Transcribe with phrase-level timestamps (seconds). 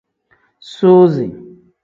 [0.71, 1.27] Suuzi.